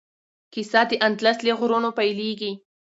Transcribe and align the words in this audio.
کیسه 0.53 0.81
د 0.89 0.91
اندلس 1.05 1.37
له 1.47 1.53
غرونو 1.59 1.89
پیلیږي. 1.97 2.51